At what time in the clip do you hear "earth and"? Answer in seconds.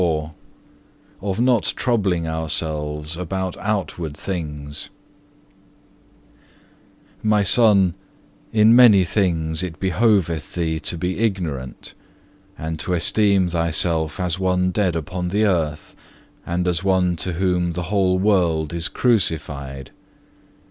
15.45-16.67